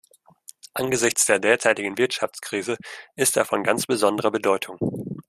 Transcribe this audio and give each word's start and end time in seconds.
Angesichts 0.73 1.27
der 1.27 1.37
derzeitigen 1.37 1.95
Wirtschaftskrise 1.95 2.75
ist 3.15 3.37
er 3.37 3.45
von 3.45 3.63
ganz 3.63 3.85
besonderer 3.85 4.31
Bedeutung. 4.31 4.79